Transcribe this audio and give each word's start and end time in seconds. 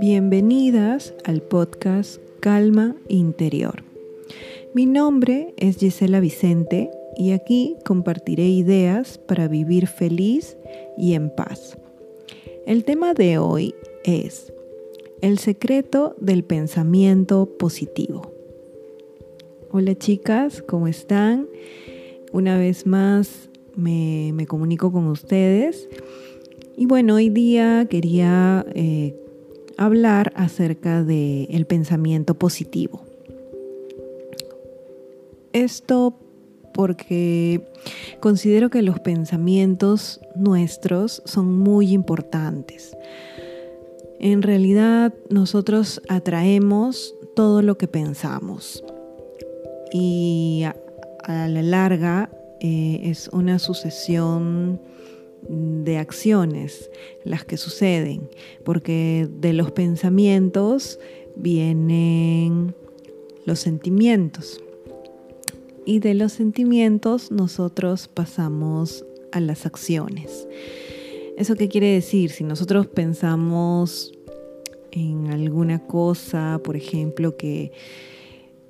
Bienvenidas 0.00 1.14
al 1.24 1.42
podcast 1.42 2.20
Calma 2.40 2.96
Interior. 3.08 3.84
Mi 4.74 4.86
nombre 4.86 5.54
es 5.56 5.76
Gisela 5.76 6.20
Vicente 6.20 6.90
y 7.16 7.32
aquí 7.32 7.76
compartiré 7.84 8.48
ideas 8.48 9.18
para 9.18 9.48
vivir 9.48 9.86
feliz 9.86 10.56
y 10.96 11.14
en 11.14 11.30
paz. 11.30 11.78
El 12.66 12.84
tema 12.84 13.14
de 13.14 13.38
hoy 13.38 13.74
es 14.04 14.52
el 15.20 15.38
secreto 15.38 16.16
del 16.18 16.44
pensamiento 16.44 17.46
positivo. 17.58 18.32
Hola 19.70 19.94
chicas, 19.94 20.62
¿cómo 20.62 20.88
están? 20.88 21.48
Una 22.32 22.58
vez 22.58 22.86
más 22.86 23.48
me, 23.76 24.46
comunico 24.46 24.92
con 24.92 25.06
ustedes. 25.06 25.88
Y 26.76 26.86
bueno, 26.86 27.16
hoy 27.16 27.28
día 27.28 27.86
quería 27.88 28.64
eh, 28.74 29.14
hablar 29.76 30.32
acerca 30.36 31.02
del 31.04 31.66
pensamiento 31.66 32.34
positivo. 32.34 33.02
Esto 35.52 36.16
porque 36.72 37.68
considero 38.20 38.70
que 38.70 38.82
los 38.82 39.00
pensamientos 39.00 40.20
nuestros 40.34 41.22
son 41.24 41.58
muy 41.58 41.92
importantes. 41.92 42.96
En 44.18 44.42
realidad 44.42 45.12
nosotros 45.30 46.00
atraemos 46.08 47.14
todo 47.34 47.60
lo 47.60 47.76
que 47.76 47.88
pensamos 47.88 48.82
y 49.92 50.62
a, 50.64 50.76
la 51.48 51.62
larga 51.62 52.30
eh, 52.64 53.00
es 53.10 53.28
una 53.32 53.58
sucesión 53.58 54.80
de 55.48 55.98
acciones 55.98 56.88
las 57.24 57.44
que 57.44 57.56
suceden, 57.56 58.30
porque 58.64 59.28
de 59.40 59.52
los 59.52 59.72
pensamientos 59.72 61.00
vienen 61.34 62.72
los 63.46 63.58
sentimientos 63.58 64.60
y 65.84 65.98
de 65.98 66.14
los 66.14 66.34
sentimientos 66.34 67.32
nosotros 67.32 68.06
pasamos 68.06 69.04
a 69.32 69.40
las 69.40 69.66
acciones. 69.66 70.46
¿Eso 71.36 71.56
qué 71.56 71.68
quiere 71.68 71.88
decir? 71.88 72.30
Si 72.30 72.44
nosotros 72.44 72.86
pensamos 72.86 74.12
en 74.92 75.32
alguna 75.32 75.84
cosa, 75.84 76.60
por 76.62 76.76
ejemplo, 76.76 77.36
que, 77.36 77.72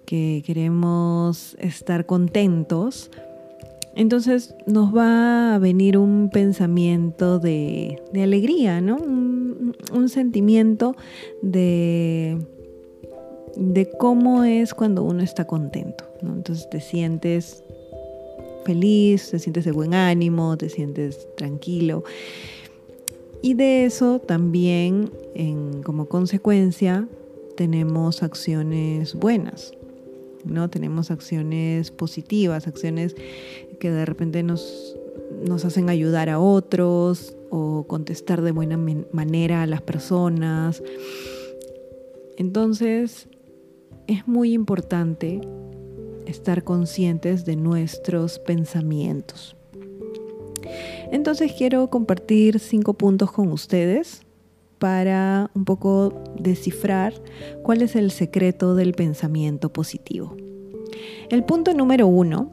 que 0.06 0.42
queremos 0.47 1.56
estar 1.59 2.06
contentos, 2.06 3.11
entonces 3.94 4.54
nos 4.66 4.94
va 4.94 5.54
a 5.54 5.58
venir 5.58 5.98
un 5.98 6.30
pensamiento 6.30 7.38
de, 7.38 8.00
alegría, 8.14 8.80
¿no? 8.80 8.96
Un, 8.96 10.08
sentimiento 10.08 10.94
de, 11.42 12.38
de 13.56 13.90
cómo 13.98 14.44
es 14.44 14.74
cuando 14.74 15.02
uno 15.02 15.22
está 15.22 15.46
contento. 15.46 16.04
¿no? 16.22 16.34
Entonces 16.34 16.68
te 16.70 16.80
sientes 16.80 17.62
feliz, 18.64 19.30
te 19.30 19.38
sientes 19.38 19.64
de 19.64 19.72
buen 19.72 19.94
ánimo, 19.94 20.56
te 20.56 20.68
sientes 20.68 21.28
tranquilo. 21.36 22.04
Y 23.42 23.54
de 23.54 23.84
eso 23.84 24.20
también, 24.20 25.10
como 25.84 26.06
consecuencia, 26.06 27.08
tenemos 27.56 28.22
acciones 28.22 29.14
buenas, 29.14 29.72
¿no? 30.44 30.70
Tenemos 30.70 31.10
acciones 31.10 31.90
positivas, 31.90 32.66
acciones 32.66 33.14
que 33.80 33.90
de 33.90 34.04
repente 34.04 34.42
nos, 34.42 34.96
nos 35.46 35.64
hacen 35.64 35.88
ayudar 35.88 36.28
a 36.28 36.38
otros 36.38 37.36
o 37.50 37.86
contestar 37.86 38.42
de 38.42 38.52
buena 38.52 38.78
manera 39.12 39.62
a 39.62 39.66
las 39.66 39.82
personas. 39.82 40.82
Entonces, 42.36 43.28
es 44.06 44.26
muy 44.26 44.52
importante 44.52 45.41
estar 46.26 46.64
conscientes 46.64 47.44
de 47.44 47.56
nuestros 47.56 48.38
pensamientos. 48.38 49.56
Entonces 51.10 51.52
quiero 51.52 51.91
compartir 51.91 52.58
cinco 52.58 52.94
puntos 52.94 53.32
con 53.32 53.48
ustedes 53.48 54.22
para 54.82 55.48
un 55.54 55.65
poco 55.65 56.12
descifrar 56.37 57.15
cuál 57.62 57.82
es 57.82 57.94
el 57.94 58.10
secreto 58.10 58.75
del 58.75 58.94
pensamiento 58.94 59.72
positivo. 59.72 60.37
El 61.31 61.44
punto 61.44 61.72
número 61.72 62.09
uno 62.09 62.50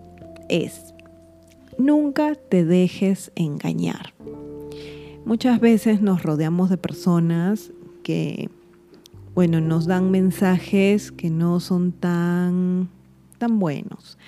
es, 0.48 0.94
nunca 1.80 2.36
te 2.36 2.66
dejes 2.66 3.32
engañar. 3.34 4.14
Muchas 5.26 5.60
veces 5.60 6.04
nos 6.04 6.22
rodeamos 6.22 6.70
de 6.70 6.78
personas 6.78 7.72
que, 8.04 8.52
bueno, 9.34 9.60
nos 9.60 9.88
dan 9.88 10.12
mensajes 10.12 11.12
que 11.12 11.32
no 11.32 11.60
son 11.60 11.92
tan 11.92 12.90
tan 13.40 13.58
buenos. 13.58 14.20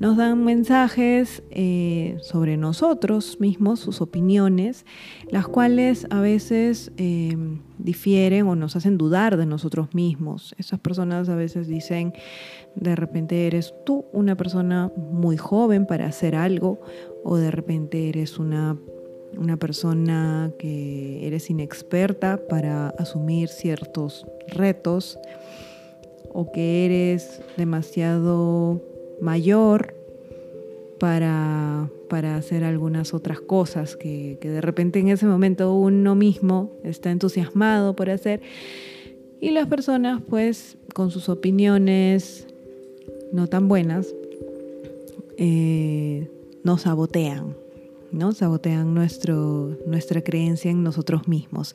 Nos 0.00 0.16
dan 0.16 0.42
mensajes 0.44 1.42
eh, 1.50 2.16
sobre 2.22 2.56
nosotros 2.56 3.38
mismos, 3.38 3.80
sus 3.80 4.00
opiniones, 4.00 4.86
las 5.30 5.46
cuales 5.46 6.06
a 6.08 6.20
veces 6.20 6.90
eh, 6.96 7.36
difieren 7.76 8.46
o 8.46 8.56
nos 8.56 8.76
hacen 8.76 8.96
dudar 8.96 9.36
de 9.36 9.44
nosotros 9.44 9.94
mismos. 9.94 10.54
Esas 10.56 10.80
personas 10.80 11.28
a 11.28 11.34
veces 11.34 11.68
dicen, 11.68 12.14
de 12.76 12.96
repente 12.96 13.46
eres 13.46 13.74
tú 13.84 14.06
una 14.14 14.38
persona 14.38 14.90
muy 14.96 15.36
joven 15.36 15.84
para 15.84 16.06
hacer 16.06 16.34
algo 16.34 16.80
o 17.22 17.36
de 17.36 17.50
repente 17.50 18.08
eres 18.08 18.38
una 18.38 18.78
una 19.38 19.56
persona 19.56 20.50
que 20.58 21.24
eres 21.24 21.50
inexperta 21.50 22.40
para 22.48 22.88
asumir 22.98 23.48
ciertos 23.48 24.26
retos 24.48 25.20
o 26.32 26.50
que 26.50 26.84
eres 26.84 27.40
demasiado 27.56 28.82
mayor 29.20 29.94
para, 30.98 31.88
hacer 32.36 32.64
algunas 32.64 33.14
otras 33.14 33.40
cosas 33.40 33.96
que, 33.96 34.36
que 34.40 34.50
de 34.50 34.60
repente 34.60 34.98
en 34.98 35.08
ese 35.08 35.26
momento 35.26 35.72
uno 35.74 36.14
mismo 36.14 36.72
está 36.82 37.10
entusiasmado 37.10 37.94
por 37.94 38.10
hacer 38.10 38.40
y 39.40 39.52
las 39.52 39.66
personas 39.68 40.20
pues 40.28 40.76
con 40.92 41.10
sus 41.10 41.28
opiniones 41.28 42.46
no 43.32 43.46
tan 43.46 43.68
buenas 43.68 44.14
eh, 45.38 46.28
nos 46.62 46.82
sabotean. 46.82 47.56
¿no? 48.12 48.32
Sabotean 48.32 48.92
nuestro, 48.92 49.78
nuestra 49.86 50.20
creencia 50.20 50.70
en 50.70 50.82
nosotros 50.82 51.28
mismos. 51.28 51.74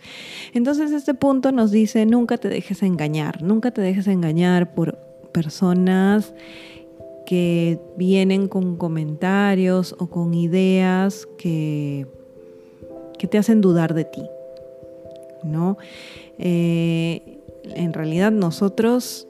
Entonces 0.54 0.92
este 0.92 1.14
punto 1.14 1.52
nos 1.52 1.72
dice, 1.72 2.06
nunca 2.06 2.38
te 2.38 2.50
dejes 2.50 2.84
engañar, 2.84 3.42
nunca 3.42 3.72
te 3.72 3.82
dejes 3.82 4.08
engañar 4.08 4.76
por 4.76 5.00
personas 5.34 6.34
que 7.25 7.80
vienen 7.97 8.47
con 8.47 8.78
comentarios 8.78 9.96
o 10.00 10.08
con 10.08 10.34
ideas 10.34 11.28
que, 11.38 12.08
que 13.18 13.28
te 13.28 13.38
hacen 13.38 13.62
dudar 13.62 13.94
de 13.94 14.06
ti. 14.06 14.24
¿no? 15.44 15.78
Eh, 16.38 17.40
en 17.64 17.94
realidad 17.94 18.31
nosotros 18.31 19.28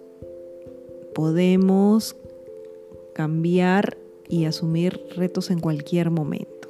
podemos 1.13 2.15
cambiar 3.13 3.97
y 4.27 4.45
asumir 4.45 4.99
retos 5.15 5.51
en 5.51 5.59
cualquier 5.59 6.09
momento. 6.09 6.69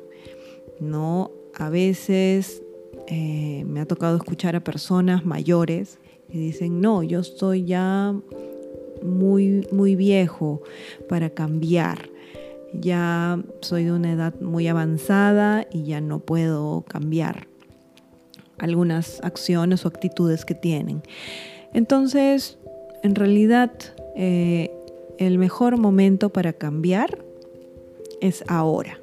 ¿no? 0.80 1.32
A 1.54 1.70
veces 1.70 2.62
eh, 3.08 3.64
me 3.66 3.80
ha 3.80 3.86
tocado 3.86 4.18
escuchar 4.18 4.56
a 4.56 4.64
personas 4.64 5.26
mayores 5.26 6.00
que 6.30 6.38
dicen, 6.38 6.82
no, 6.82 7.04
yo 7.04 7.20
estoy 7.20 7.66
ya 7.66 8.16
muy, 9.04 9.68
muy 9.72 9.96
viejo 9.96 10.62
para 11.08 11.30
cambiar. 11.30 12.10
Ya 12.74 13.42
soy 13.62 13.86
de 13.86 13.92
una 13.92 14.12
edad 14.12 14.34
muy 14.42 14.68
avanzada 14.68 15.66
y 15.72 15.84
ya 15.84 16.02
no 16.02 16.20
puedo 16.20 16.84
cambiar 16.88 17.48
algunas 18.58 19.22
acciones 19.24 19.86
o 19.86 19.88
actitudes 19.88 20.46
que 20.46 20.56
tienen. 20.56 21.02
Entonces, 21.74 22.58
en 23.04 23.16
realidad, 23.16 23.72
eh, 24.16 24.72
el 25.18 25.38
mejor 25.38 25.78
momento 25.78 26.30
para 26.30 26.54
cambiar 26.54 27.20
es 28.22 28.44
ahora 28.48 29.00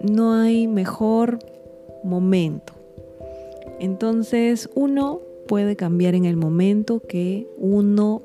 no 0.00 0.34
hay 0.34 0.66
mejor 0.66 1.38
momento. 2.02 2.72
Entonces 3.78 4.70
uno 4.74 5.20
puede 5.46 5.76
cambiar 5.76 6.14
en 6.14 6.24
el 6.24 6.36
momento 6.36 7.00
que 7.00 7.48
uno 7.58 8.22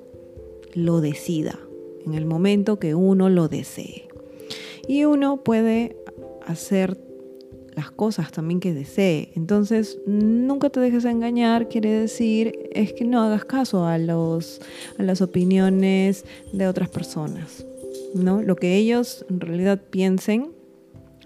lo 0.74 1.02
decida, 1.02 1.60
en 2.06 2.14
el 2.14 2.26
momento 2.26 2.80
que 2.80 2.96
uno 2.96 3.30
lo 3.30 3.48
desee. 3.48 4.08
Y 4.88 5.06
uno 5.06 5.44
puede 5.44 5.96
hacer 6.46 6.98
las 7.76 7.92
cosas 7.92 8.32
también 8.32 8.60
que 8.60 8.74
desee. 8.74 9.32
Entonces, 9.36 10.00
nunca 10.06 10.70
te 10.70 10.80
dejes 10.80 11.06
engañar, 11.06 11.70
quiere 11.70 11.90
decir, 11.92 12.70
es 12.72 12.94
que 12.94 13.06
no 13.06 13.22
hagas 13.22 13.46
caso 13.46 13.86
a, 13.86 13.98
los, 13.98 14.62
a 14.98 15.04
las 15.04 15.22
opiniones 15.22 16.26
de 16.52 16.68
otras 16.68 16.90
personas. 16.90 17.66
¿no? 18.14 18.42
Lo 18.42 18.56
que 18.56 18.76
ellos 18.76 19.26
en 19.30 19.40
realidad 19.40 19.82
piensen 19.90 20.52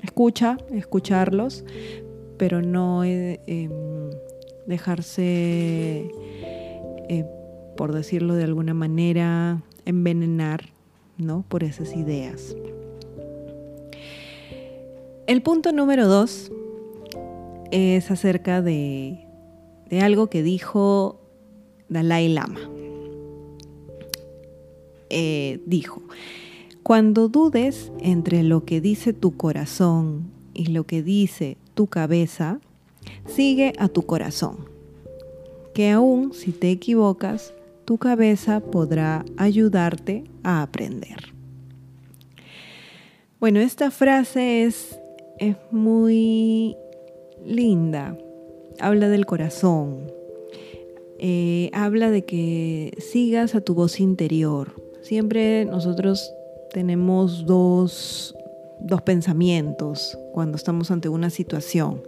escucha, 0.03 0.57
escucharlos, 0.71 1.63
pero 2.38 2.62
no 2.62 3.03
eh, 3.03 3.39
em, 3.48 3.71
dejarse, 4.67 6.12
eh, 7.09 7.25
por 7.77 7.94
decirlo 7.94 8.35
de 8.35 8.44
alguna 8.44 8.73
manera, 8.73 9.62
envenenar 9.85 10.69
¿no? 11.17 11.44
por 11.47 11.63
esas 11.63 11.95
ideas. 11.95 12.56
El 15.27 15.41
punto 15.41 15.71
número 15.71 16.07
dos 16.07 16.51
es 17.71 18.12
acerca 18.12 18.62
de, 18.62 19.25
de 19.89 20.01
algo 20.01 20.27
que 20.27 20.44
dijo 20.44 21.19
Dalai 21.89 22.29
Lama. 22.29 22.59
Eh, 25.09 25.62
dijo, 25.65 26.01
cuando 26.83 27.29
dudes 27.29 27.91
entre 28.00 28.44
lo 28.44 28.65
que 28.65 28.81
dice 28.81 29.13
tu 29.13 29.35
corazón 29.38 30.31
y 30.53 30.67
lo 30.67 30.83
que 30.83 31.01
dice 31.01 31.57
tu 31.73 31.88
cabeza, 31.88 32.59
sigue 33.27 33.73
a 33.77 33.87
tu 33.87 34.03
corazón, 34.03 34.69
que 35.73 35.91
aún 35.91 36.33
si 36.33 36.51
te 36.51 36.71
equivocas, 36.71 37.53
tu 37.85 37.97
cabeza 37.97 38.59
podrá 38.59 39.25
ayudarte 39.37 40.23
a 40.43 40.61
aprender. 40.61 41.33
Bueno, 43.39 43.59
esta 43.59 43.91
frase 43.91 44.63
es, 44.63 44.99
es 45.37 45.55
muy 45.71 46.75
linda, 47.45 48.17
habla 48.79 49.09
del 49.09 49.25
corazón, 49.25 50.11
eh, 51.19 51.69
habla 51.73 52.11
de 52.11 52.25
que 52.25 52.97
sigas 52.99 53.55
a 53.55 53.61
tu 53.61 53.75
voz 53.75 53.99
interior. 53.99 54.73
Siempre 55.01 55.65
nosotros 55.65 56.33
tenemos 56.73 57.45
dos, 57.45 58.35
pensamientos 59.05 60.17
cuando 60.33 60.57
estamos 60.57 60.91
ante 60.91 61.07
una 61.07 61.29
situación. 61.29 62.01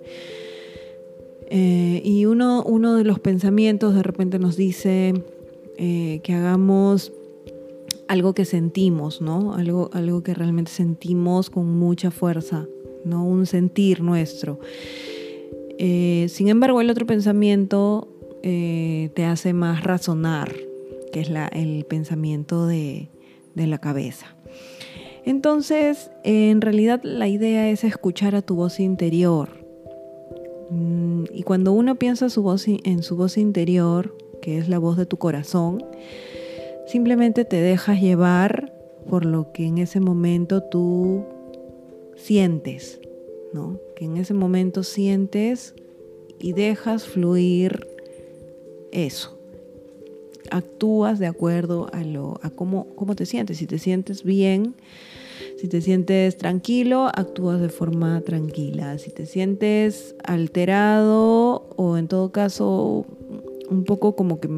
Eh, 1.50 2.02
y 2.04 2.26
uno, 2.26 2.64
uno 2.64 2.96
de 2.96 3.06
los 3.06 3.20
pensamientos 3.20 3.96
de 3.96 4.04
repente 4.04 4.38
nos 4.38 4.58
dice 4.58 5.14
eh, 5.78 6.20
que 6.24 6.34
hagamos 6.34 7.14
algo 8.10 8.34
que 8.34 8.44
sentimos, 8.44 9.22
¿no? 9.22 9.54
Algo, 9.54 9.90
algo 9.94 10.24
que 10.24 10.34
realmente 10.34 10.72
sentimos 10.72 11.50
con 11.50 11.78
mucha 11.78 12.12
fuerza, 12.12 12.68
¿no? 13.06 13.26
Un 13.26 13.46
sentir 13.46 14.02
nuestro. 14.02 14.60
Eh, 15.78 16.28
sin 16.30 16.50
embargo, 16.50 16.82
el 16.82 16.90
otro 16.90 17.06
pensamiento 17.06 18.10
te 18.42 19.26
hace 19.26 19.52
más 19.52 19.84
razonar, 19.84 20.56
que 21.12 21.20
es 21.20 21.30
el 21.52 21.84
pensamiento 21.84 22.66
de, 22.66 23.10
la 23.56 23.78
cabeza. 23.78 24.38
Entonces, 25.26 26.12
en 26.24 26.62
realidad 26.62 27.02
la 27.04 27.28
idea 27.28 27.70
es 27.70 27.84
escuchar 27.84 28.36
a 28.36 28.42
tu 28.42 28.56
voz 28.56 28.80
interior. 28.80 29.67
Mm, 30.70 31.26
y 31.34 31.44
cuando 31.44 31.72
uno 31.72 31.96
piensa 31.96 32.30
su 32.30 32.44
voz, 32.44 32.68
en 32.68 33.04
su 33.04 33.16
voz 33.16 33.38
interior, 33.38 34.16
que 34.42 34.58
es 34.58 34.70
la 34.70 34.80
voz 34.80 34.98
de 34.98 35.06
tu 35.06 35.18
corazón, 35.18 35.84
simplemente 36.88 37.46
te 37.46 37.58
dejas 37.62 38.02
llevar 38.02 38.74
por 39.10 39.26
lo 39.26 39.52
que 39.52 39.66
en 39.66 39.78
ese 39.78 40.00
momento 40.00 40.62
tú 40.64 41.24
sientes, 42.16 43.00
¿no? 43.54 43.80
Que 43.96 44.06
en 44.06 44.18
ese 44.18 44.34
momento 44.34 44.84
sientes 44.84 45.76
y 46.40 46.54
dejas 46.54 47.06
fluir 47.06 47.88
eso. 48.92 49.38
Actúas 50.50 51.20
de 51.20 51.28
acuerdo 51.28 51.90
a, 51.94 52.04
lo, 52.04 52.40
a 52.42 52.50
cómo, 52.50 52.88
cómo 52.96 53.16
te 53.16 53.26
sientes. 53.26 53.58
Si 53.58 53.68
te 53.68 53.80
sientes 53.80 54.24
bien, 54.24 54.76
si 55.58 55.68
te 55.68 55.82
sientes 55.82 56.38
tranquilo, 56.38 57.08
actúas 57.14 57.60
de 57.62 57.70
forma 57.70 58.22
tranquila. 58.22 58.98
Si 58.98 59.12
te 59.12 59.26
sientes 59.26 60.16
alterado 60.24 61.68
o 61.76 61.98
en 61.98 62.08
todo 62.08 62.32
caso 62.32 63.06
un 63.70 63.84
poco 63.84 64.16
como 64.16 64.40
que 64.40 64.50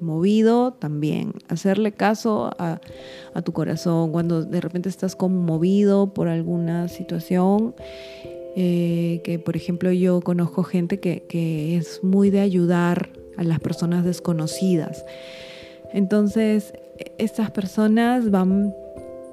movido 0.00 0.72
también. 0.72 1.32
Hacerle 1.48 1.92
caso 1.92 2.50
a, 2.58 2.80
tu 3.44 3.52
corazón 3.52 4.12
cuando 4.12 4.44
de 4.44 4.60
repente 4.60 4.88
estás 4.88 5.16
conmovido 5.16 6.12
por 6.12 6.28
alguna 6.28 6.88
situación. 6.88 7.74
Eh, 8.54 9.22
que 9.24 9.38
por 9.38 9.56
ejemplo 9.56 9.90
yo 9.92 10.20
conozco 10.20 10.62
gente 10.62 11.00
que, 11.00 11.22
que 11.26 11.78
es 11.78 12.04
muy 12.04 12.28
de 12.28 12.40
ayudar 12.40 13.08
a 13.38 13.44
las 13.44 13.60
personas 13.60 14.04
desconocidas. 14.04 15.06
Entonces, 15.94 16.74
estas 17.18 17.50
personas 17.50 18.30
van 18.30 18.74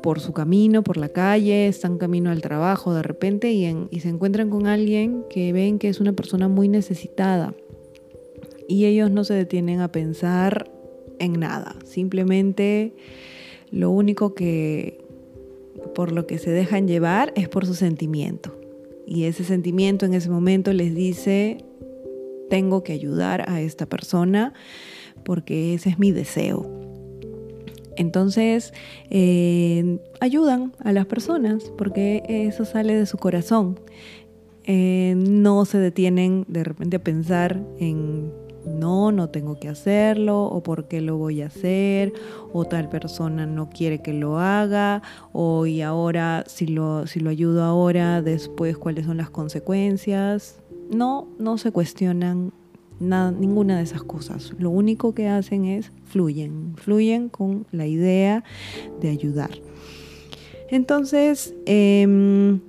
por 0.01 0.19
su 0.19 0.33
camino, 0.33 0.83
por 0.83 0.97
la 0.97 1.09
calle, 1.09 1.67
están 1.67 1.97
camino 1.97 2.29
al 2.29 2.41
trabajo 2.41 2.93
de 2.93 3.03
repente 3.03 3.51
y, 3.51 3.65
y, 3.91 3.99
se 3.99 4.09
encuentran 4.09 4.49
con 4.49 4.67
alguien 4.67 5.23
que 5.29 5.53
ven 5.53 5.79
que 5.79 5.89
es 5.89 5.99
una 5.99 6.13
persona 6.13 6.47
muy 6.47 6.67
necesitada 6.69 7.53
y 8.67 8.85
ellos 8.85 9.11
no 9.11 9.23
se 9.23 9.33
detienen 9.33 9.81
a 9.81 9.91
pensar 9.91 10.71
en 11.19 11.33
nada, 11.33 11.75
simplemente 11.83 12.93
lo 13.71 13.91
único 13.91 14.33
que 14.33 15.03
por 15.95 16.11
lo 16.11 16.27
que 16.27 16.37
se 16.37 16.51
dejan 16.51 16.87
llevar 16.87 17.33
es 17.35 17.49
por 17.49 17.65
su 17.65 17.73
sentimiento. 17.73 18.55
Y 19.05 19.23
ese 19.23 19.43
sentimiento 19.43 20.05
en 20.05 20.13
ese 20.13 20.29
momento 20.29 20.71
les 20.71 20.93
dice, 20.93 21.65
tengo 22.49 22.83
que 22.83 22.93
ayudar 22.93 23.49
a 23.49 23.61
esta 23.61 23.87
persona 23.87 24.53
porque 25.23 25.73
ese 25.73 25.89
es 25.89 25.99
mi 25.99 26.11
deseo. 26.11 26.78
Entonces, 27.99 28.73
eh, 29.09 29.99
ayudan 30.21 30.71
a 30.81 30.93
las 30.93 31.05
personas 31.05 31.65
porque 31.77 32.23
eso 32.25 32.63
sale 32.63 32.95
de 32.95 33.05
su 33.05 33.17
corazón. 33.17 33.77
Eh, 34.63 35.15
no 35.17 35.65
se 35.65 35.79
detienen 35.79 36.45
de 36.47 36.63
repente 36.63 36.95
a 36.95 37.03
pensar 37.03 37.61
en 37.77 38.31
no, 38.65 39.11
no 39.11 39.29
tengo 39.29 39.59
que 39.59 39.67
hacerlo, 39.67 40.43
o 40.43 40.63
por 40.63 40.87
qué 40.87 41.01
lo 41.01 41.17
voy 41.17 41.41
a 41.41 41.47
hacer, 41.47 42.13
o 42.53 42.63
tal 42.65 42.87
persona 42.87 43.45
no 43.45 43.69
quiere 43.69 44.01
que 44.01 44.13
lo 44.13 44.39
haga, 44.39 45.01
o 45.33 45.65
y 45.65 45.81
ahora, 45.81 46.45
si 46.47 46.67
lo, 46.67 47.05
si 47.05 47.19
lo 47.19 47.29
ayudo 47.29 47.63
ahora, 47.63 48.21
después 48.21 48.77
cuáles 48.77 49.07
son 49.07 49.17
las 49.17 49.29
consecuencias. 49.29 50.61
No, 50.89 51.27
no 51.37 51.57
se 51.57 51.71
cuestionan 51.71 52.53
nada, 52.99 53.31
ninguna 53.31 53.77
de 53.77 53.83
esas 53.83 54.03
cosas. 54.03 54.53
Lo 54.59 54.69
único 54.69 55.13
que 55.13 55.27
hacen 55.27 55.65
es 55.65 55.91
fluyen, 56.05 56.73
fluyen 56.75 57.29
con 57.29 57.65
la 57.71 57.87
idea 57.87 58.43
de 59.01 59.09
ayudar. 59.09 59.51
Entonces, 60.69 61.55
em, 61.65 62.59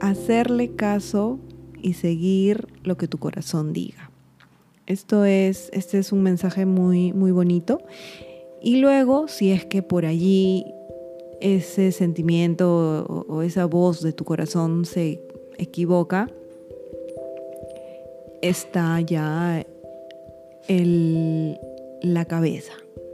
hacerle 0.00 0.74
caso 0.74 1.38
y 1.82 1.94
seguir 1.94 2.68
lo 2.84 2.96
que 2.96 3.08
tu 3.08 3.18
corazón 3.18 3.72
diga. 3.72 4.10
Esto 4.86 5.24
es, 5.24 5.70
este 5.72 5.98
es 5.98 6.12
un 6.12 6.22
mensaje 6.22 6.66
muy, 6.66 7.12
muy 7.12 7.30
bonito. 7.30 7.80
Y 8.62 8.76
luego, 8.76 9.28
si 9.28 9.50
es 9.50 9.64
que 9.64 9.82
por 9.82 10.04
allí 10.04 10.64
ese 11.40 11.92
sentimiento 11.92 13.06
o, 13.06 13.42
esa 13.42 13.64
voz 13.64 14.02
de 14.02 14.12
tu 14.12 14.24
corazón 14.24 14.84
se 14.84 15.22
equivoca, 15.58 16.28
está 18.42 19.00
ya 19.00 19.66
la 22.02 22.24
cabeza, 22.26 22.72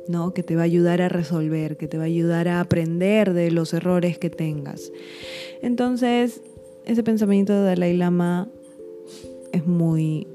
¿no? 0.09 0.35
Que 0.35 0.43
te 0.43 0.57
va 0.57 0.63
a 0.63 0.65
ayudar 0.65 1.01
a 1.01 1.09
resolver, 1.09 1.77
que 1.77 1.89
te 1.89 1.97
va 1.97 2.05
a 2.05 2.07
ayudar 2.07 2.49
a 2.49 2.61
aprender 2.61 3.33
de 3.33 3.51
los 3.51 3.73
errores 3.73 4.19
que 4.19 4.31
tengas. 4.31 4.93
Entonces, 5.63 6.43
ese 6.85 7.03
pensamiento 7.03 7.53
de 7.53 7.63
Dalai 7.63 7.97
Lama 7.97 8.49
es 9.53 9.67
muy, 9.67 10.27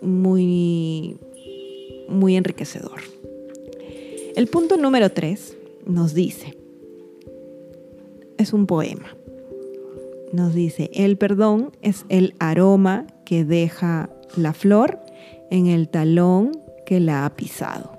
muy, 0.00 1.16
muy 2.08 2.36
enriquecedor. 2.36 3.00
El 4.34 4.46
punto 4.48 4.76
número 4.76 5.10
tres 5.10 5.56
nos 5.86 6.14
dice, 6.14 6.56
es 8.36 8.52
un 8.52 8.66
poema, 8.66 9.16
nos 10.32 10.54
dice, 10.54 10.90
el 10.94 11.16
perdón 11.16 11.72
es 11.82 12.04
el 12.08 12.34
aroma 12.38 13.06
que 13.24 13.44
deja 13.44 14.10
la 14.36 14.52
flor 14.52 14.98
en 15.50 15.66
el 15.66 15.88
talón 15.88 16.52
que 16.86 17.00
la 17.00 17.24
ha 17.24 17.36
pisado. 17.36 17.98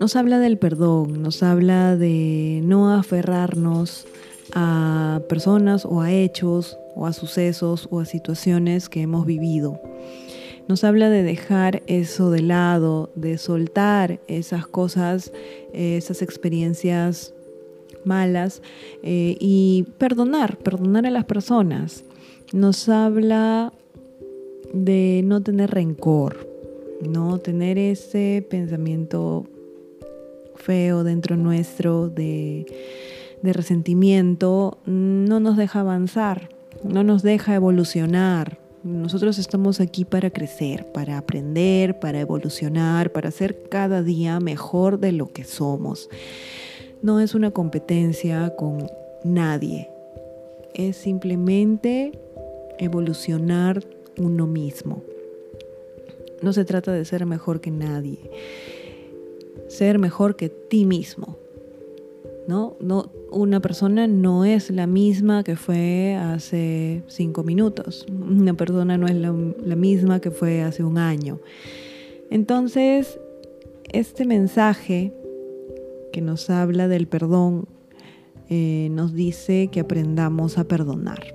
Nos 0.00 0.16
habla 0.16 0.38
del 0.38 0.58
perdón, 0.58 1.22
nos 1.22 1.42
habla 1.42 1.96
de 1.96 2.60
no 2.64 2.92
aferrarnos 2.92 4.06
a 4.54 5.20
personas 5.28 5.84
o 5.84 6.00
a 6.00 6.12
hechos 6.12 6.78
o 6.94 7.06
a 7.06 7.12
sucesos 7.12 7.88
o 7.90 8.00
a 8.00 8.04
situaciones 8.04 8.88
que 8.88 9.02
hemos 9.02 9.24
vivido. 9.24 9.80
Nos 10.66 10.82
habla 10.82 11.10
de 11.10 11.22
dejar 11.22 11.82
eso 11.86 12.30
de 12.30 12.40
lado, 12.40 13.12
de 13.14 13.38
soltar 13.38 14.20
esas 14.26 14.66
cosas, 14.66 15.32
esas 15.72 16.22
experiencias 16.22 17.34
malas 18.04 18.62
eh, 19.02 19.36
y 19.40 19.86
perdonar, 19.98 20.58
perdonar 20.58 21.06
a 21.06 21.10
las 21.10 21.24
personas. 21.24 22.04
Nos 22.52 22.88
habla 22.88 23.72
de 24.72 25.22
no 25.24 25.42
tener 25.42 25.70
rencor, 25.70 26.48
no 27.08 27.38
tener 27.38 27.78
ese 27.78 28.46
pensamiento 28.48 29.46
feo 30.56 31.04
dentro 31.04 31.36
nuestro 31.36 32.08
de 32.08 32.66
de 33.44 33.52
resentimiento 33.52 34.78
no 34.86 35.38
nos 35.38 35.58
deja 35.58 35.80
avanzar, 35.80 36.48
no 36.82 37.04
nos 37.04 37.22
deja 37.22 37.54
evolucionar. 37.54 38.58
Nosotros 38.82 39.38
estamos 39.38 39.80
aquí 39.80 40.06
para 40.06 40.30
crecer, 40.30 40.90
para 40.92 41.18
aprender, 41.18 41.98
para 41.98 42.20
evolucionar, 42.20 43.12
para 43.12 43.30
ser 43.30 43.68
cada 43.68 44.02
día 44.02 44.40
mejor 44.40 44.98
de 44.98 45.12
lo 45.12 45.30
que 45.30 45.44
somos. 45.44 46.08
No 47.04 47.20
es 47.20 47.34
una 47.34 47.50
competencia 47.50 48.56
con 48.56 48.86
nadie, 49.24 49.90
es 50.72 50.96
simplemente 50.96 52.18
evolucionar 52.78 53.84
uno 54.18 54.46
mismo. 54.46 55.02
No 56.40 56.54
se 56.54 56.64
trata 56.64 56.92
de 56.92 57.04
ser 57.04 57.26
mejor 57.26 57.60
que 57.60 57.70
nadie, 57.70 58.30
ser 59.68 59.98
mejor 59.98 60.34
que 60.36 60.48
ti 60.48 60.86
mismo. 60.86 61.36
¿no? 62.48 62.74
No, 62.80 63.12
una 63.30 63.60
persona 63.60 64.06
no 64.06 64.46
es 64.46 64.70
la 64.70 64.86
misma 64.86 65.44
que 65.44 65.56
fue 65.56 66.14
hace 66.14 67.02
cinco 67.06 67.44
minutos. 67.44 68.06
Una 68.08 68.54
persona 68.54 68.96
no 68.96 69.06
es 69.08 69.14
la, 69.14 69.76
misma 69.76 70.20
que 70.20 70.30
fue 70.30 70.62
hace 70.62 70.82
un 70.82 70.96
año. 70.96 71.38
Entonces, 72.30 73.20
este 73.92 74.24
mensaje 74.24 75.12
que 76.14 76.20
nos 76.20 76.48
habla 76.48 76.86
del 76.86 77.08
perdón 77.08 77.66
eh, 78.48 78.86
nos 78.92 79.14
dice 79.14 79.68
que 79.72 79.80
aprendamos 79.80 80.58
a 80.58 80.64
perdonar. 80.64 81.34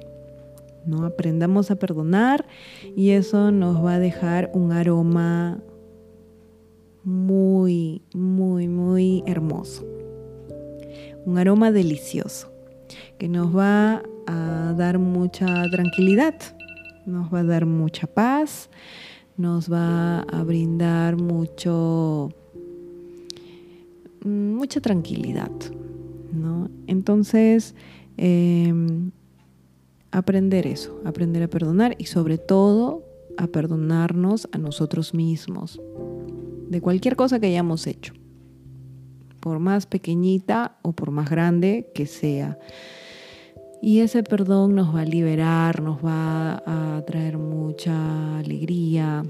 ¿no? 0.85 1.05
Aprendamos 1.05 1.69
a 1.69 1.75
perdonar 1.75 2.47
y 2.95 3.09
eso 3.09 3.51
nos 3.51 3.83
va 3.83 3.95
a 3.95 3.99
dejar 3.99 4.49
un 4.53 4.71
aroma 4.71 5.59
muy, 7.03 8.03
muy, 8.13 8.69
muy 8.69 9.21
hermoso 9.27 9.85
un 11.25 11.37
aroma 11.37 11.71
delicioso 11.73 12.49
que 13.17 13.27
nos 13.27 13.55
va 13.55 14.01
a 14.27 14.73
dar 14.77 14.97
mucha 14.97 15.69
tranquilidad, 15.69 16.35
nos 17.05 17.33
va 17.33 17.39
a 17.41 17.43
dar 17.43 17.65
mucha 17.65 18.07
paz, 18.07 18.69
nos 19.35 19.71
va 19.71 20.21
a 20.21 20.43
brindar 20.43 21.17
mucho 21.17 22.31
mucha 24.23 24.81
tranquilidad, 24.81 25.51
¿no? 26.31 26.69
Entonces, 26.87 27.75
em, 28.17 29.11
aprender 30.11 30.67
eso, 30.67 30.99
aprender 31.05 31.43
a 31.43 31.47
perdonar 31.47 31.95
y 31.97 32.05
sobre 32.05 32.37
todo 32.37 33.03
a 33.37 33.47
perdonarnos 33.47 34.47
a 34.51 34.57
nosotros 34.57 35.13
mismos 35.13 35.79
de 36.69 36.81
cualquier 36.81 37.15
cosa 37.15 37.39
que 37.39 37.47
hayamos 37.47 37.87
hecho 37.87 38.13
por 39.39 39.59
más 39.59 39.85
pequeñita 39.85 40.77
o 40.81 40.91
por 40.91 41.11
más 41.11 41.29
grande 41.29 41.91
que 41.93 42.05
sea. 42.05 42.57
Y 43.81 43.99
ese 43.99 44.23
perdón 44.23 44.75
nos 44.75 44.93
va 44.93 45.01
a 45.01 45.05
liberar, 45.05 45.81
nos 45.81 46.03
va 46.03 46.61
a 46.65 47.01
traer 47.05 47.37
mucha 47.37 48.39
alegría, 48.39 49.23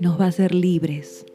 nos 0.00 0.18
va 0.18 0.26
a 0.26 0.28
hacer 0.28 0.54
libres. 0.54 1.26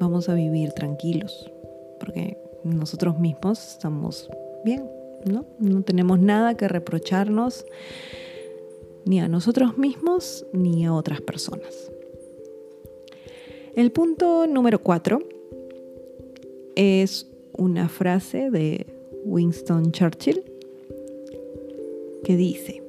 Vamos 0.00 0.30
a 0.30 0.34
vivir 0.34 0.72
tranquilos, 0.72 1.52
porque 1.98 2.38
nosotros 2.64 3.18
mismos 3.18 3.72
estamos 3.72 4.30
bien, 4.64 4.88
¿no? 5.26 5.44
No 5.58 5.82
tenemos 5.82 6.18
nada 6.18 6.56
que 6.56 6.68
reprocharnos 6.68 7.66
ni 9.04 9.20
a 9.20 9.28
nosotros 9.28 9.76
mismos 9.76 10.46
ni 10.54 10.86
a 10.86 10.94
otras 10.94 11.20
personas. 11.20 11.92
El 13.76 13.92
punto 13.92 14.46
número 14.46 14.82
cuatro 14.82 15.20
es 16.76 17.26
una 17.52 17.90
frase 17.90 18.50
de 18.50 18.86
Winston 19.26 19.92
Churchill 19.92 20.42
que 22.24 22.36
dice, 22.36 22.82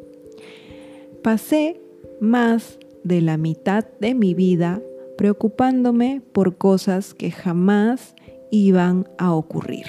pasé 1.22 1.82
más 2.22 2.80
de 3.03 3.20
la 3.20 3.36
mitad 3.36 3.86
de 4.00 4.15
mi 4.15 4.34
vida 4.34 4.82
preocupándome 5.22 6.20
por 6.34 6.58
cosas 6.58 7.13
que 7.13 7.30
jamás 7.30 8.16
iban 8.50 9.08
a 9.20 9.36
ocurrir. 9.36 9.86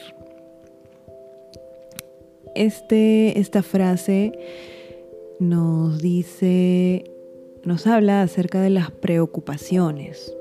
Este, 2.55 3.41
esta 3.41 3.62
frase 3.62 4.39
nos 5.41 6.03
dice, 6.03 7.05
nos 7.65 7.87
habla 7.87 8.21
acerca 8.21 8.61
de 8.61 8.69
las 8.69 8.91
preocupaciones, 8.91 10.37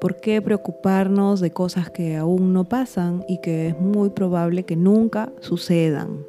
¿Por 0.00 0.16
qué 0.16 0.42
preocuparnos 0.42 1.38
de 1.40 1.52
cosas 1.52 1.88
que 1.88 2.16
aún 2.16 2.52
no 2.52 2.68
pasan 2.68 3.24
y 3.28 3.40
que 3.40 3.68
es 3.68 3.78
muy 3.78 4.10
probable 4.10 4.64
que 4.64 4.74
nunca 4.74 5.32
sucedan? 5.38 6.26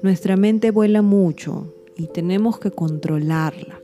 Nuestra 0.00 0.38
mente 0.38 0.70
vuela 0.70 1.02
mucho 1.02 1.74
y 1.94 2.06
tenemos 2.06 2.58
que 2.58 2.70
controlarla. 2.70 3.82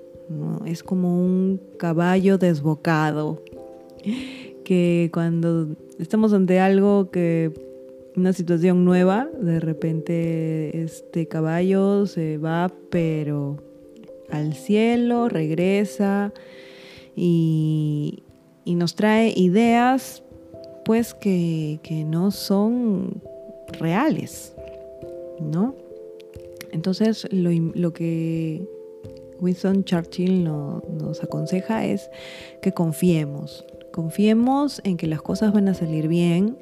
Es 0.66 0.82
como 0.82 1.20
un 1.20 1.60
caballo 1.78 2.38
desbocado 2.38 3.42
que 4.64 5.10
cuando 5.12 5.68
estamos 5.98 6.32
ante 6.32 6.60
algo 6.60 7.10
que 7.10 7.52
una 8.16 8.32
situación 8.32 8.84
nueva, 8.84 9.28
de 9.40 9.58
repente 9.60 10.82
este 10.82 11.26
caballo 11.26 12.06
se 12.06 12.38
va, 12.38 12.72
pero 12.90 13.56
al 14.30 14.54
cielo, 14.54 15.28
regresa 15.28 16.32
y, 17.16 18.22
y 18.64 18.74
nos 18.74 18.94
trae 18.94 19.32
ideas 19.36 20.22
pues 20.84 21.14
que, 21.14 21.78
no 22.06 22.30
son 22.30 23.22
reales, 23.78 24.54
¿no? 25.40 25.74
Entonces 26.72 27.28
lo, 27.30 27.92
que 27.92 28.66
Winston 29.42 29.84
Churchill 29.84 30.44
nos 30.44 31.22
aconseja 31.22 31.84
es 31.84 32.08
que 32.62 32.72
confiemos, 32.72 33.66
confiemos 33.92 34.80
en 34.84 34.96
que 34.96 35.06
las 35.06 35.20
cosas 35.20 35.52
van 35.52 35.68
a 35.68 35.75
salir 35.75 36.08
bien 36.08 36.56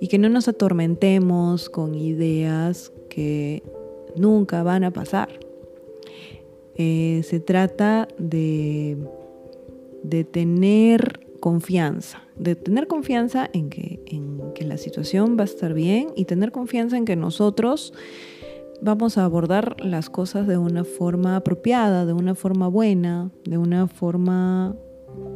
y 0.00 0.08
que 0.08 0.18
no 0.18 0.28
nos 0.28 0.48
atormentemos 0.48 1.70
con 1.70 1.94
ideas 1.94 2.90
que 3.08 3.62
nunca 4.16 4.64
van 4.64 4.82
a 4.82 4.90
pasar. 4.90 5.28
Eh, 6.74 7.20
se 7.24 7.38
trata 7.38 8.08
de 8.18 8.96
de 10.02 10.24
tener 10.24 11.20
confianza, 11.40 12.22
de 12.36 12.54
tener 12.54 12.86
confianza 12.86 13.48
en 13.52 13.70
que, 13.70 14.00
en 14.06 14.52
que 14.54 14.64
la 14.64 14.76
situación 14.76 15.36
va 15.38 15.42
a 15.42 15.44
estar 15.44 15.74
bien 15.74 16.08
y 16.16 16.24
tener 16.24 16.52
confianza 16.52 16.96
en 16.96 17.04
que 17.04 17.16
nosotros 17.16 17.92
vamos 18.82 19.16
a 19.16 19.24
abordar 19.24 19.76
las 19.80 20.10
cosas 20.10 20.46
de 20.46 20.58
una 20.58 20.84
forma 20.84 21.36
apropiada, 21.36 22.04
de 22.04 22.12
una 22.12 22.34
forma 22.34 22.66
buena, 22.66 23.30
de 23.44 23.56
una 23.56 23.86
forma 23.86 24.74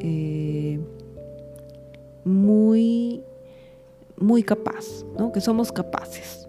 eh, 0.01 0.81
muy, 2.25 3.23
muy 4.19 4.43
capaz, 4.43 5.05
¿no? 5.17 5.33
que 5.33 5.41
somos 5.41 5.71
capaces 5.71 6.49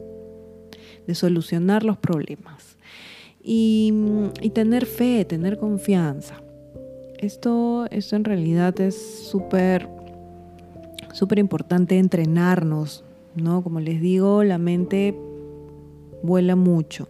de 1.05 1.13
solucionar 1.13 1.83
los 1.83 1.97
problemas 1.97 2.77
y, 3.43 3.93
y 4.41 4.49
tener 4.49 4.87
fe, 4.87 5.23
tener 5.23 5.57
confianza. 5.57 6.41
Esto, 7.19 7.85
esto 7.91 8.15
en 8.15 8.23
realidad 8.23 8.79
es 8.81 9.27
súper, 9.29 9.87
súper 11.13 11.39
importante 11.39 11.97
entrenarnos, 11.97 13.03
¿no? 13.35 13.63
Como 13.63 13.79
les 13.79 14.01
digo, 14.01 14.43
la 14.43 14.59
mente 14.59 15.15
vuela 16.23 16.55
mucho. 16.55 17.07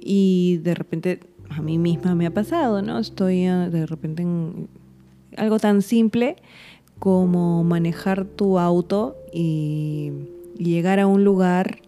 Y 0.00 0.58
de 0.58 0.74
repente 0.74 1.20
a 1.50 1.62
mí 1.62 1.78
misma 1.78 2.14
me 2.14 2.26
ha 2.26 2.32
pasado, 2.32 2.82
¿no? 2.82 2.98
Estoy 2.98 3.46
ah, 3.46 3.68
de 3.68 3.86
repente 3.86 4.22
en 4.22 4.68
algo 5.36 5.58
tan 5.58 5.82
simple 5.82 6.36
como 6.98 7.64
manejar 7.64 8.24
tu 8.24 8.58
auto 8.58 9.16
y 9.32 10.12
llegar 10.56 10.98
a 10.98 11.06
un 11.06 11.24
lugar, 11.24 11.78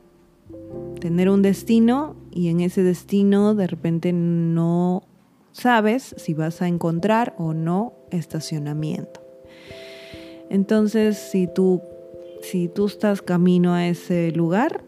tener 1.01 1.29
un 1.29 1.43
destino 1.43 2.15
y 2.31 2.49
en 2.49 2.61
ese 2.61 2.83
destino 2.83 3.55
de 3.55 3.67
repente 3.67 4.13
no 4.13 5.03
sabes 5.53 6.15
si 6.17 6.35
vas 6.35 6.63
a 6.63 6.69
encontrar 6.69 7.35
o 7.39 7.55
no 7.55 7.95
estacionamiento. 8.11 9.21
Entonces, 10.49 11.17
si 11.17 11.47
tú, 11.47 11.81
si 12.43 12.69
tú 12.69 12.87
estás 12.87 13.23
camino 13.23 13.75
a 13.75 13.87
ese 13.87 14.33
lugar, 14.33 14.83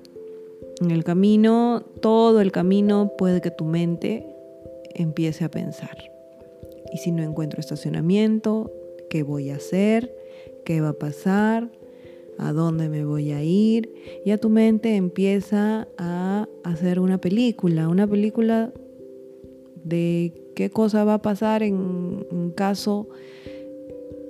en 0.81 0.91
el 0.91 1.05
camino, 1.05 1.85
todo 2.01 2.41
el 2.41 2.53
camino 2.53 3.13
puede 3.17 3.41
que 3.41 3.51
tu 3.51 3.65
mente 3.65 4.27
empiece 4.95 5.45
a 5.45 5.51
pensar. 5.51 5.97
Y 6.93 6.99
si 6.99 7.13
no 7.13 7.23
encuentro 7.23 7.61
estacionamiento, 7.61 8.71
¿qué 9.09 9.23
voy 9.23 9.51
a 9.51 9.57
hacer? 9.57 10.15
¿Qué 10.65 10.81
va 10.81 10.91
a 10.91 10.93
pasar? 10.95 11.71
¿A 12.39 12.53
dónde 12.53 12.89
me 12.89 13.05
voy 13.05 13.33
a 13.33 13.43
ir? 13.43 13.93
Ya 14.25 14.39
tu 14.39 14.51
mente 14.51 14.97
empieza 14.97 15.89
a 15.99 16.49
hacer 16.65 16.99
una 16.99 17.19
película, 17.19 17.89
una 17.89 18.07
película 18.07 18.73
de 19.85 20.33
qué 20.55 20.71
cosa 20.71 21.05
va 21.05 21.15
a 21.15 21.23
pasar 21.23 21.63
en, 21.63 22.53
caso 22.55 23.09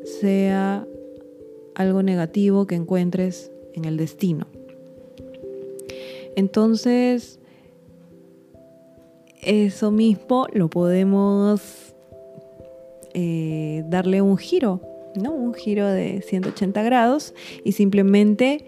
sea 0.05 0.87
algo 1.75 2.03
negativo 2.03 2.67
que 2.67 2.75
encuentres 2.75 3.51
en 3.75 3.85
el 3.85 3.97
destino. 3.97 4.47
Entonces, 6.37 7.39
eso 9.43 9.91
mismo 9.91 10.47
lo 10.53 10.69
podemos 10.71 11.95
eh, 13.15 13.83
darle 13.89 14.23
un 14.23 14.39
giro, 14.39 14.81
¿no? 15.17 15.33
Un 15.33 15.53
giro 15.55 15.87
de 15.89 16.23
180 16.23 16.83
grados 16.83 17.35
y 17.65 17.73
simplemente 17.73 18.65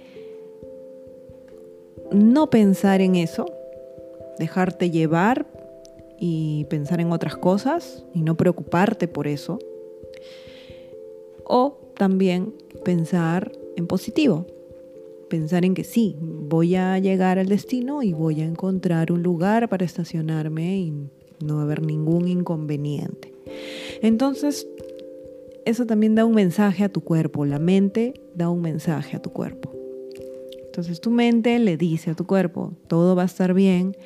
no 2.11 2.51
pensar 2.51 3.01
en 3.01 3.17
eso, 3.17 3.47
dejarte 4.39 4.91
llevar 4.91 5.47
y 6.19 6.67
pensar 6.69 7.01
en 7.01 7.13
otras 7.13 7.37
cosas 7.37 8.05
y 8.13 8.23
no 8.23 8.37
preocuparte 8.37 9.09
por 9.09 9.27
eso. 9.27 9.59
O 11.45 11.79
también 11.97 12.55
pensar 12.85 13.53
en 13.77 13.87
positivo, 13.87 14.47
pensar 15.35 15.65
en 15.65 15.75
que 15.75 15.83
sí, 15.83 16.17
voy 16.21 16.77
a 16.77 16.97
llegar 17.01 17.41
al 17.41 17.49
destino 17.49 18.05
y 18.05 18.13
voy 18.13 18.41
a 18.41 18.45
encontrar 18.45 19.11
un 19.11 19.25
lugar 19.25 19.69
para 19.69 19.85
estacionarme 19.85 20.77
y 20.77 20.93
no 21.45 21.59
haber 21.59 21.83
ningún 21.83 22.29
inconveniente. 22.29 23.35
Entonces, 24.01 24.69
eso 25.65 25.87
también 25.87 26.15
da 26.15 26.25
un 26.25 26.37
mensaje 26.37 26.85
a 26.85 26.89
tu 26.89 27.01
cuerpo, 27.01 27.45
la 27.47 27.59
mente 27.59 28.15
da 28.37 28.49
un 28.49 28.61
mensaje 28.61 29.17
a 29.17 29.23
tu 29.23 29.31
cuerpo. 29.31 29.73
Entonces 30.67 31.01
tu 31.01 31.11
mente 31.11 31.59
le 31.59 31.77
dice 31.77 32.13
a 32.13 32.15
tu 32.15 32.27
cuerpo, 32.27 32.73
todo 32.87 33.17
va 33.17 33.23
a 33.23 33.27
estar 33.27 33.55
bien, 33.55 33.97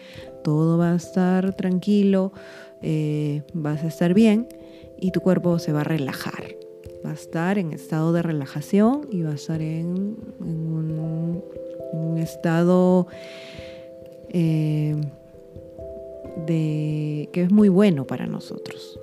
todo 0.43 0.79
va 0.79 0.93
a 0.93 0.97
estar 0.97 1.55
tranquilo, 1.57 2.33
eh, 2.81 3.43
vas 3.53 3.85
a 3.85 3.89
estar 3.89 4.15
bien 4.15 4.49
y 4.99 5.11
tu 5.11 5.21
cuerpo 5.21 5.59
se 5.59 5.73
va 5.73 5.83
a 5.83 5.85
relajar. 5.85 6.57
Va 7.05 7.11
a 7.11 7.15
estar 7.15 7.59
en 7.59 7.73
estado 7.73 8.13
de 8.13 8.23
relajación 8.23 9.07
y 9.11 9.23
va 9.23 9.31
a 9.31 9.35
estar 9.35 9.63
en, 9.63 10.17
un, 10.41 11.43
estado 12.19 13.07
eh, 14.31 14.97
de, 16.47 17.29
que 17.33 17.43
es 17.43 17.53
muy 17.53 17.69
bueno 17.69 18.07
para 18.07 18.27
nosotros. 18.27 18.99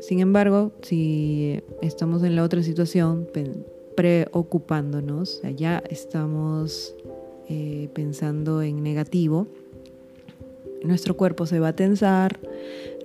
Sin 0.00 0.20
embargo, 0.20 0.72
si 0.82 1.60
estamos 1.80 2.22
en 2.22 2.36
la 2.36 2.42
otra 2.42 2.62
situación, 2.62 3.28
preocupándonos, 3.96 5.42
ya 5.56 5.82
estamos 5.90 6.94
eh, 7.48 7.88
pensando 7.92 8.62
en 8.62 8.82
negativo, 8.82 9.46
nuestro 10.82 11.16
cuerpo 11.16 11.46
se 11.46 11.60
va 11.60 11.68
a 11.68 11.76
tensar, 11.76 12.40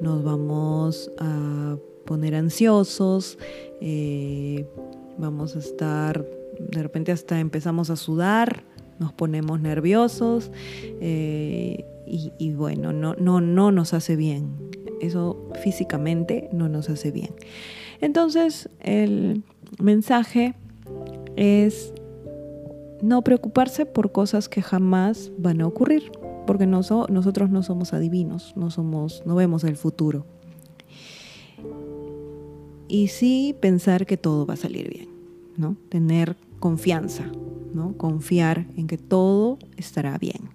nos 0.01 0.23
vamos 0.23 1.11
a 1.19 1.77
poner 2.07 2.33
ansiosos, 2.33 3.37
eh, 3.81 4.65
vamos 5.19 5.55
a 5.55 5.59
estar, 5.59 6.25
de 6.59 6.81
repente 6.81 7.11
hasta 7.11 7.39
empezamos 7.39 7.91
a 7.91 7.95
sudar, 7.95 8.63
nos 8.97 9.13
ponemos 9.13 9.59
nerviosos 9.61 10.51
eh, 11.01 11.85
y, 12.07 12.53
bueno, 12.53 12.93
no, 12.93 13.13
no, 13.15 13.41
no 13.41 13.71
nos 13.71 13.93
hace 13.93 14.15
bien. 14.15 14.55
Eso 15.01 15.49
físicamente 15.61 16.49
no 16.53 16.69
nos 16.69 16.89
hace 16.89 17.11
bien. 17.11 17.35
Entonces, 17.99 18.69
el 18.79 19.43
mensaje 19.79 20.55
es 21.35 21.93
no 23.01 23.21
preocuparse 23.23 23.85
por 23.85 24.11
cosas 24.11 24.47
que 24.47 24.61
jamás 24.61 25.31
van 25.37 25.61
a 25.61 25.67
ocurrir, 25.67 26.11
porque 26.47 26.65
nosotros 26.65 27.49
no 27.49 27.61
somos 27.61 27.93
adivinos, 27.93 28.53
no, 28.55 28.71
somos, 28.71 29.21
no 29.25 29.35
vemos 29.35 29.65
el 29.65 29.75
futuro. 29.75 30.25
Y 32.87 33.09
sí 33.09 33.55
pensar 33.59 34.05
que 34.05 34.17
todo 34.17 34.45
va 34.45 34.53
a 34.53 34.57
salir 34.57 34.89
bien, 34.89 35.09
¿no? 35.57 35.75
Tener 35.89 36.35
confianza, 36.59 37.29
¿no? 37.73 37.93
Confiar 37.97 38.65
en 38.77 38.87
que 38.87 38.97
todo 38.97 39.57
estará 39.75 40.17
bien. 40.17 40.49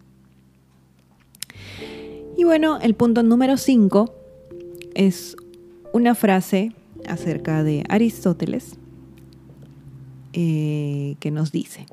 Y 2.36 2.44
bueno, 2.44 2.78
el 2.80 2.94
punto 2.94 3.22
número 3.22 3.56
5 3.56 4.14
es 4.94 5.36
una 5.92 6.14
frase 6.14 6.72
acerca 7.06 7.62
de 7.62 7.84
Aristóteles 7.88 8.76
eh, 10.32 11.16
que 11.20 11.30
nos 11.30 11.52
dice, 11.52 11.86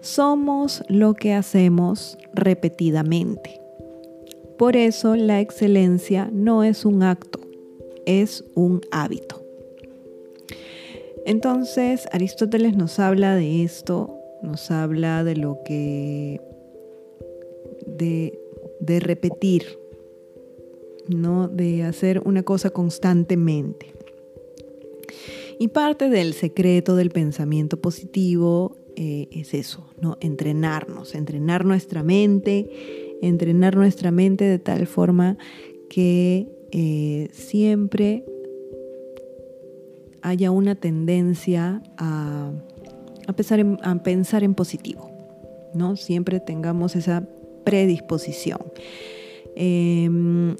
somos 0.00 0.82
lo 0.88 1.14
que 1.14 1.34
hacemos 1.34 2.18
repetidamente. 2.34 3.60
Por 4.58 4.76
eso 4.76 5.16
la 5.16 5.40
excelencia 5.40 6.30
no 6.32 6.64
es 6.64 6.84
un 6.84 7.02
acto, 7.02 7.40
es 8.06 8.44
un 8.54 8.80
hábito. 8.90 9.41
Entonces 11.24 12.08
Aristóteles 12.12 12.76
nos 12.76 12.98
habla 12.98 13.34
de 13.36 13.62
esto, 13.62 14.18
nos 14.42 14.70
habla 14.70 15.24
de 15.24 15.36
lo 15.36 15.58
que, 15.64 16.40
de, 17.86 19.00
repetir, 19.00 19.78
¿no? 21.08 21.48
de 21.48 21.84
hacer 21.84 22.22
una 22.24 22.42
cosa 22.42 22.70
constantemente. 22.70 23.94
Y 25.58 25.68
parte 25.68 26.08
del 26.08 26.32
secreto 26.32 26.96
del 26.96 27.10
pensamiento 27.10 27.80
positivo 27.80 28.76
eh, 28.96 29.28
es 29.30 29.54
eso, 29.54 29.88
¿no? 30.00 30.18
Entrenarnos, 30.20 31.14
entrenar 31.14 31.64
nuestra 31.64 32.02
mente, 32.02 32.68
entrenar 33.22 33.76
nuestra 33.76 34.10
mente 34.10 34.44
de 34.44 34.58
tal 34.58 34.86
forma 34.88 35.38
que 35.88 36.48
eh, 36.72 37.28
siempre 37.32 38.24
haya 40.22 40.50
una 40.50 40.74
tendencia 40.74 41.82
a, 41.98 42.52
pensar 43.36 43.60
en, 43.60 43.78
a 43.82 44.02
pensar 44.02 44.44
en 44.44 44.54
positivo, 44.54 45.10
¿no? 45.74 45.96
Siempre 45.96 46.40
tengamos 46.40 46.96
esa 46.96 47.26
predisposición. 47.64 48.60
Em, 49.54 50.56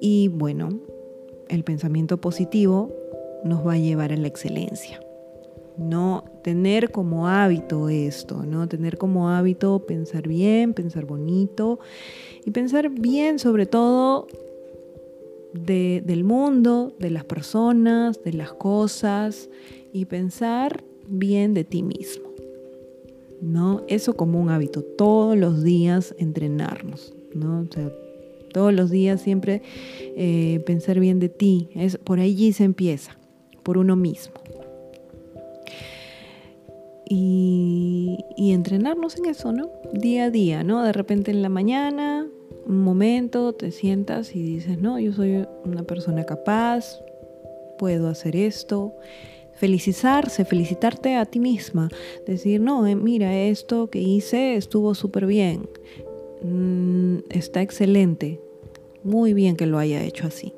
y 0.00 0.28
bueno, 0.28 0.68
el 1.48 1.64
pensamiento 1.64 2.20
positivo 2.20 2.92
nos 3.44 3.66
va 3.66 3.74
a 3.74 3.78
llevar 3.78 4.12
a 4.12 4.16
la 4.16 4.26
excelencia. 4.26 5.00
No 5.76 6.24
tener 6.42 6.90
como 6.90 7.28
hábito 7.28 7.88
esto, 7.88 8.44
¿no? 8.44 8.66
Tener 8.66 8.96
como 8.96 9.28
hábito 9.28 9.80
pensar 9.86 10.26
bien, 10.26 10.72
pensar 10.72 11.04
bonito 11.04 11.78
y 12.44 12.50
pensar 12.50 12.88
bien 12.88 13.38
sobre 13.38 13.66
todo 13.66 14.26
del 15.64 16.24
mundo, 16.24 16.94
de 16.98 17.10
las 17.10 17.24
personas, 17.24 18.22
de 18.22 18.32
las 18.32 18.52
cosas 18.52 19.48
y 19.92 20.04
pensar 20.04 20.84
bien 21.08 21.54
de 21.54 21.64
ti 21.64 21.82
mismo. 21.82 22.26
¿No? 23.40 23.82
Eso 23.86 24.16
como 24.16 24.40
un 24.40 24.48
hábito, 24.48 24.82
todos 24.82 25.36
los 25.36 25.62
días 25.62 26.14
entrenarnos, 26.18 27.14
¿no? 27.34 27.68
todos 28.52 28.72
los 28.72 28.90
días 28.90 29.20
siempre 29.20 29.60
eh, 30.16 30.62
pensar 30.64 30.98
bien 30.98 31.20
de 31.20 31.28
ti, 31.28 31.68
es, 31.74 31.98
por 31.98 32.20
allí 32.20 32.54
se 32.54 32.64
empieza 32.64 33.18
por 33.62 33.76
uno 33.76 33.96
mismo. 33.96 34.34
Y, 37.08 38.16
entrenarnos 38.38 39.16
en 39.18 39.26
eso, 39.26 39.52
¿no? 39.52 39.70
Día 39.92 40.24
a 40.24 40.30
día, 40.30 40.64
¿no? 40.64 40.82
De 40.82 40.92
repente 40.92 41.30
en 41.30 41.42
la 41.42 41.48
mañana, 41.48 42.26
un 42.66 42.82
momento, 42.82 43.52
te 43.52 43.70
sientas 43.70 44.34
y 44.34 44.42
dices, 44.42 44.78
no, 44.78 44.98
yo 44.98 45.12
soy 45.12 45.46
una 45.64 45.84
persona 45.84 46.24
capaz, 46.24 47.00
puedo 47.78 48.08
hacer 48.08 48.36
esto. 48.36 48.94
Felicitarse, 49.54 50.44
felicitarte 50.44 51.16
a 51.16 51.24
ti 51.24 51.40
misma. 51.40 51.88
Decir, 52.26 52.60
no, 52.60 52.86
eh, 52.86 52.94
mira, 52.94 53.34
esto 53.34 53.88
que 53.88 54.00
hice 54.00 54.56
estuvo 54.56 54.94
súper 54.94 55.26
bien. 55.26 55.68
Mm, 56.42 57.18
está 57.30 57.62
excelente. 57.62 58.40
Muy 59.02 59.32
bien 59.32 59.56
que 59.56 59.66
lo 59.66 59.78
haya 59.78 60.02
hecho 60.02 60.26
así. 60.26 60.52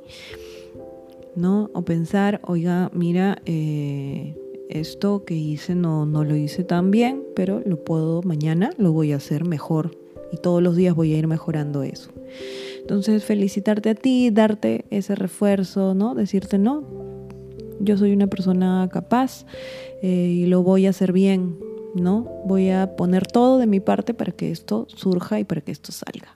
¿no? 1.38 1.70
O 1.72 1.82
pensar, 1.82 2.40
oiga, 2.44 2.90
mira, 2.92 3.40
eh, 3.46 4.34
esto 4.68 5.24
que 5.24 5.34
hice 5.34 5.74
no, 5.74 6.04
no 6.04 6.24
lo 6.24 6.36
hice 6.36 6.64
tan 6.64 6.90
bien, 6.90 7.24
pero 7.34 7.62
lo 7.64 7.82
puedo 7.84 8.22
mañana, 8.22 8.70
lo 8.76 8.92
voy 8.92 9.12
a 9.12 9.16
hacer 9.16 9.44
mejor. 9.44 9.96
Y 10.32 10.36
todos 10.36 10.62
los 10.62 10.76
días 10.76 10.94
voy 10.94 11.14
a 11.14 11.18
ir 11.18 11.26
mejorando 11.26 11.82
eso. 11.82 12.10
Entonces, 12.80 13.24
felicitarte 13.24 13.90
a 13.90 13.94
ti, 13.94 14.30
darte 14.30 14.84
ese 14.90 15.14
refuerzo, 15.14 15.94
¿no? 15.94 16.14
Decirte, 16.14 16.58
no, 16.58 16.84
yo 17.80 17.96
soy 17.96 18.12
una 18.12 18.26
persona 18.26 18.88
capaz 18.92 19.46
eh, 20.02 20.08
y 20.08 20.46
lo 20.46 20.62
voy 20.62 20.86
a 20.86 20.90
hacer 20.90 21.12
bien, 21.12 21.58
¿no? 21.94 22.26
Voy 22.44 22.70
a 22.70 22.96
poner 22.96 23.26
todo 23.26 23.58
de 23.58 23.66
mi 23.66 23.80
parte 23.80 24.14
para 24.14 24.32
que 24.32 24.50
esto 24.50 24.86
surja 24.88 25.40
y 25.40 25.44
para 25.44 25.60
que 25.60 25.72
esto 25.72 25.92
salga. 25.92 26.32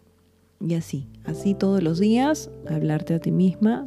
Y 0.60 0.74
así, 0.74 1.08
así 1.24 1.54
todos 1.54 1.82
los 1.82 1.98
días, 1.98 2.50
hablarte 2.68 3.14
a 3.14 3.18
ti 3.18 3.32
misma, 3.32 3.86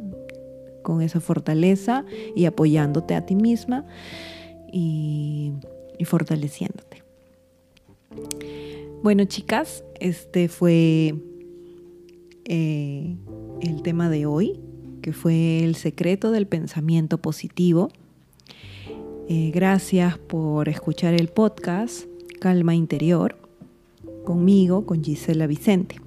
con 0.82 1.02
esa 1.02 1.18
fortaleza 1.18 2.04
y 2.36 2.44
apoyándote 2.44 3.16
a 3.16 3.26
ti 3.26 3.34
misma 3.34 3.84
y, 4.72 5.52
fortaleciéndote. 6.04 7.02
Bueno, 9.02 9.24
chicas, 9.24 9.82
este 10.00 10.48
fue 10.48 11.14
eh, 12.44 13.16
el 13.60 13.82
tema 13.82 14.10
de 14.10 14.26
hoy, 14.26 14.60
que 15.02 15.12
fue 15.12 15.64
el 15.64 15.74
secreto 15.74 16.30
del 16.30 16.46
pensamiento 16.46 17.18
positivo. 17.18 17.90
Eh, 19.28 19.50
gracias 19.52 20.18
por 20.18 20.68
escuchar 20.68 21.14
el 21.14 21.28
podcast 21.28 22.06
Calma 22.40 22.74
Interior. 22.74 23.36
conmigo, 24.24 24.86
con 24.86 25.04
Gisela 25.04 25.46
Vicente. 25.46 26.00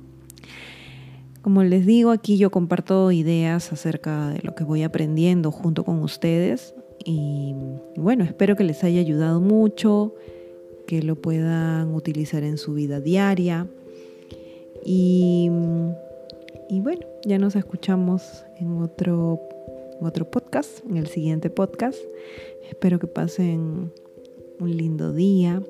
Como 1.41 1.63
les 1.63 1.85
digo, 1.85 2.11
aquí 2.11 2.37
yo 2.37 2.51
comparto 2.51 3.13
ideas 3.13 3.71
acerca 3.71 4.29
de 4.29 4.41
lo 4.43 4.55
que 4.55 4.65
voy 4.65 4.83
aprendiendo 4.83 5.51
junto 5.51 5.85
con 5.85 5.99
ustedes 6.03 6.73
y 7.05 7.55
bueno, 7.95 8.25
espero 8.25 8.57
que 8.57 8.65
les 8.65 8.83
haya 8.83 8.99
ayudado 8.99 9.39
mucho, 9.39 10.15
que 10.85 11.01
lo 11.01 11.15
puedan 11.15 11.95
utilizar 11.95 12.43
en 12.43 12.57
su 12.57 12.73
vida 12.73 12.99
diaria 12.99 13.67
y, 14.83 15.49
y 16.69 16.81
bueno, 16.81 17.05
ya 17.25 17.37
nos 17.37 17.55
escuchamos 17.55 18.45
en 18.57 18.81
otro, 18.81 19.39
en 19.99 20.05
otro 20.05 20.29
podcast, 20.29 20.83
en 20.89 20.97
el 20.97 21.07
siguiente 21.07 21.49
podcast. 21.49 21.99
Espero 22.69 22.99
que 22.99 23.07
pasen 23.07 23.91
un 24.59 24.77
lindo 24.77 25.13
día. 25.13 25.61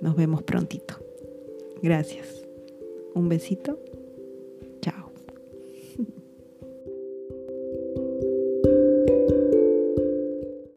Nos 0.00 0.16
vemos 0.16 0.42
prontito. 0.42 0.96
Gracias. 1.82 2.44
Un 3.14 3.28
besito 3.28 3.78